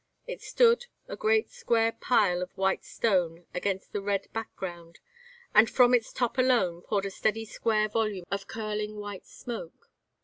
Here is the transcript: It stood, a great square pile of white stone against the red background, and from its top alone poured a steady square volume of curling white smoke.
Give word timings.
It 0.25 0.41
stood, 0.41 0.87
a 1.07 1.15
great 1.15 1.51
square 1.51 1.91
pile 1.91 2.41
of 2.41 2.49
white 2.57 2.83
stone 2.83 3.45
against 3.53 3.93
the 3.93 4.01
red 4.01 4.29
background, 4.33 4.97
and 5.53 5.69
from 5.69 5.93
its 5.93 6.11
top 6.11 6.39
alone 6.39 6.81
poured 6.81 7.05
a 7.05 7.11
steady 7.11 7.45
square 7.45 7.87
volume 7.87 8.25
of 8.31 8.47
curling 8.47 8.97
white 8.97 9.27
smoke. 9.27 9.91